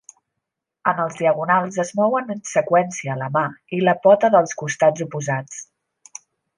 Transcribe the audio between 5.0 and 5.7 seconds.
oposats.